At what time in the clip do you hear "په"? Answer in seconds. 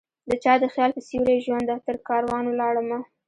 0.95-1.01